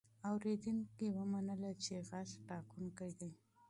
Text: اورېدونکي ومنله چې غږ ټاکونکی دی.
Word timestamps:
اورېدونکي 0.29 1.07
ومنله 1.17 1.69
چې 1.83 1.93
غږ 2.09 2.29
ټاکونکی 2.47 3.09
دی. 3.19 3.31